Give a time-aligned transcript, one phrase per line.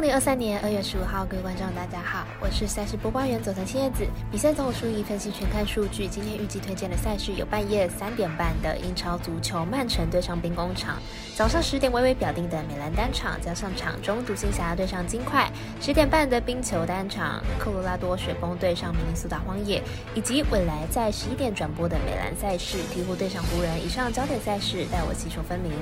[0.00, 4.06] 二零二三年二月十五号，各位观众，大家好，我是赛事播报员佐藤千叶子。
[4.32, 6.08] 比赛总有输赢分析全看数据。
[6.08, 10.96] 今天预计推荐的赛事有半夜三点半的英超足球曼城对上兵工厂，
[11.36, 15.52] 早上十点微微表定的美兰单场，加上场中独行侠对上金块，
[15.82, 19.82] 十点半的冰球单场，科罗拉多雪崩对上明尼苏达荒野，
[20.14, 23.84] 以及未来在十一点转播的美兰赛事，鹈鹕对上湖人。
[23.84, 25.72] 以上焦点赛事带我细说分明。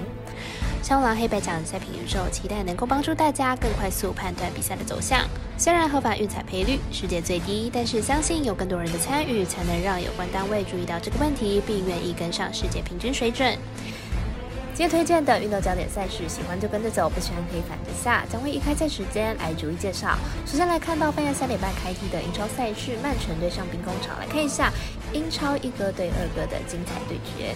[0.89, 5.29] 香狼黑白奖赛品宇宙，期待能够帮助大家更快速判断比赛的走向。
[5.59, 13.55] 虽然合法运彩赔率世界最低，但是相信有更多人的参与，才能让有关单位注意到这个问题，并愿意跟上世界平均水准。
[14.73, 20.17] 今天推荐的运动焦点赛事，喜欢就跟着走，不喜欢可以反着下，将会依开赛时间来逐一介绍。
[20.47, 24.73] 首先来看到半夜三点半开踢的英超赛事，曼城对上兵工厂，来看一下
[25.13, 27.55] 英超一哥对二哥的精彩对决。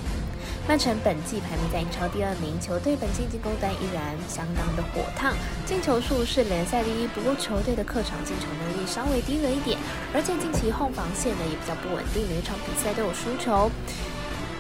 [0.69, 5.35] 曼城本季排名在英超第二名，球队本季进攻端依然相当的火烫，
[5.66, 7.07] 进球数是联赛第一。
[7.09, 9.77] 不过球队的客场进球能力稍微低了一点，
[10.15, 13.69] 而且近期后防线呢也比较不稳定，每场比赛都有输球。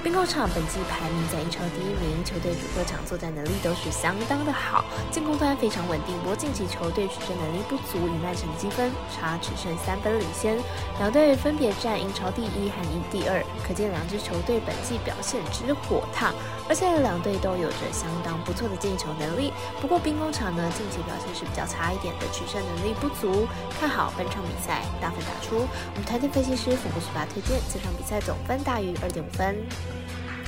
[0.02, 6.18] 兵工厂本季排名在英超第一名，球队主客场作战能力都是相当的好，进攻端非常稳定。
[6.18, 10.58] 不过近期球队取胜能力不足，与曼城积分差只剩三分领先，
[10.98, 16.34] 两队分别占英超第一和英第二，可见两支球队本季表现之火烫，
[16.68, 19.52] 而且两队都有着相当不错的进球能力。
[19.80, 23.46] 不过兵工厂呢近期表现是比较差一点的，取胜能力不足。
[23.78, 29.62] 看好本场比赛大分打出，我们团队分析师福布十八推荐这场比赛总分大于二点五分。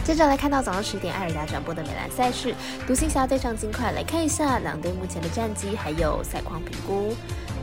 [0.04, 2.54] 接着来看到早上十点艾尔达转播的美兰赛事，
[2.86, 7.16] 独行侠对上金块，来看一下两队目前的战绩还有赛况评估。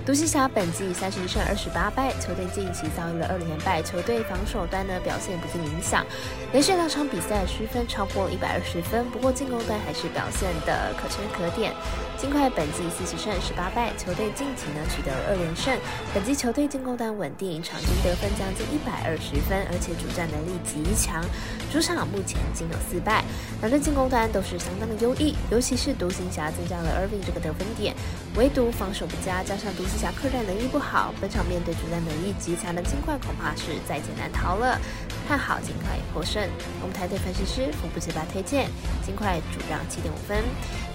[0.03, 6.03] 独行侠本季三十一胜二十八败，球队近期遭遇了二连败，球队防守端呢表现不尽理想，
[6.52, 11.71] 连续两场比赛失分超过一百二十分，不过进攻端还是表现的可圈可点。
[12.17, 15.77] 金块本季四十胜十八败，球队近期呢取得了二连胜，
[16.13, 21.23] 本季球队进攻端稳定，场均得分将近一百二十分，而且主战能力极强，
[21.71, 23.23] 主场目前仅有四败，
[23.61, 27.95] 两队进攻端都是相当的优异，尤其是独行侠增加了 Irving 这个得分点，
[28.36, 34.79] 唯独防守不佳，加上独行侠客战能力不好，本场面对主战能力极强的金块，恐怕是在劫难逃了。
[35.27, 36.41] 看好金块获胜，
[36.81, 38.69] 我们台队分析师福布斯巴推荐
[39.05, 40.43] 金块主让七点五分。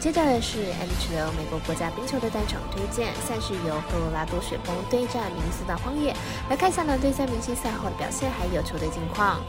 [0.01, 6.17] 接着是 NHL 美国国家冰球的单场推荐，赛事由科罗拉多雪崩对战明尼苏达荒野。
[6.49, 9.41] 来看一下呢对赛明星赛后的表现，还有球队近况。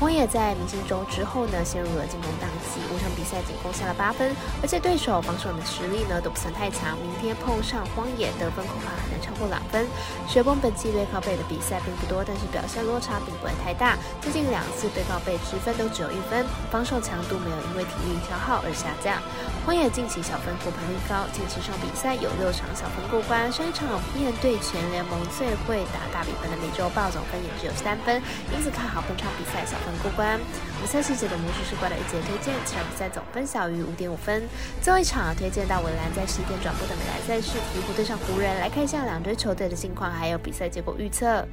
[0.00, 6.98] 荒野在明星周之后呢，陷入了进攻档期，五场比赛仅攻下了八分，而且对手防守的实力呢都不算太强。
[6.98, 9.86] 明天碰上荒野，得分恐怕还能超过两分。
[10.26, 13.96] 雪崩本季对靠背的比赛并不多，但是表现落差并不会太大。
[14.20, 19.22] 最近两次对靠背失分都只有一分，防守强度没有因为体力消耗而下降。
[19.64, 23.46] 荒野近期小分过盘率高，近十场比赛有六场小分过关。
[23.50, 29.78] 上一场面对全联盟最会打大比分的美洲豹，总分也只有三分，因此看好本场比赛小。
[29.84, 34.42] 分过关，我们赛事节的魔术师怪的一节推荐，这场比赛总分小于五点五分。
[34.80, 41.46] 最后一场推荐到维兰在十一点转播的美兰赛事，鹈鹕对上湖人，来看一下两支球队的近况，还有比赛结果预测。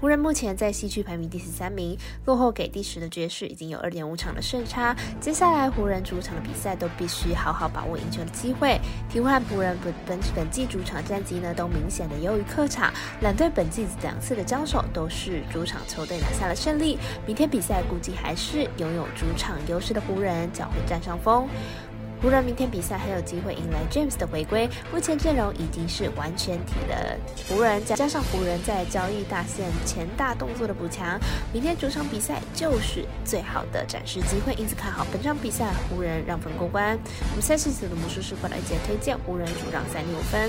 [0.00, 1.96] 湖人目前在西区排名第十三名，
[2.26, 4.94] 落后给第十的爵士已经有二点五场的胜差。
[5.18, 8.78] 接下来湖人主场的比赛都必须好好把握赢球的机会。
[9.08, 16.98] 替换湖人本本本季主场战绩呢都明显的优于客场，两队本季两次的交手都是主场球队拿下了胜利。
[17.26, 21.48] 明天比赛估计还是拥有主场优势的湖人将会占上风。
[22.24, 31.20] 湖人明天比赛还有机会迎来 James 的回归，目前阵容已经是完全体的湖人，加上湖人在交易大线前大动作的补强，
[31.52, 36.98] 明天主场比赛就是最好的展示机会，因此看好本场比赛湖人让分过关。
[37.28, 40.48] 我们赛事组的魔术师过来节推荐湖人主让三六分。